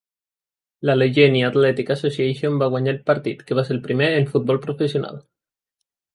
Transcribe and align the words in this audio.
L'Allegheny 0.89 1.37
Athletic 1.49 1.91
Association 1.97 2.57
va 2.63 2.71
guanyar 2.77 2.95
el 2.95 2.99
partit, 3.11 3.45
que 3.51 3.59
va 3.61 3.67
ser 3.69 3.75
el 3.77 3.83
primer 3.91 4.09
en 4.23 4.27
futbol 4.33 4.63
professional. 4.67 5.23